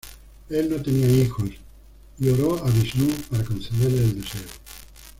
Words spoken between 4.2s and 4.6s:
deseo.